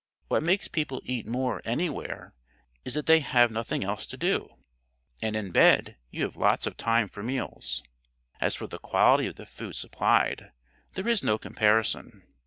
What 0.29 0.41
makes 0.41 0.67
people 0.67 0.99
eat 1.05 1.27
more 1.27 1.61
anywhere 1.63 2.33
is 2.83 2.95
that 2.95 3.05
they 3.05 3.19
have 3.19 3.51
nothing 3.51 3.83
else 3.83 4.07
to 4.07 4.17
do, 4.17 4.49
and 5.21 5.35
in 5.35 5.51
bed 5.51 5.95
you 6.09 6.23
have 6.23 6.35
lots 6.35 6.65
of 6.65 6.75
time 6.75 7.07
for 7.07 7.21
meals. 7.21 7.83
As 8.39 8.55
for 8.55 8.65
the 8.65 8.79
quality 8.79 9.27
of 9.27 9.35
the 9.35 9.45
food 9.45 9.75
supplied, 9.75 10.53
there 10.95 11.07
is 11.07 11.21
no 11.23 11.37
comparison. 11.37 12.23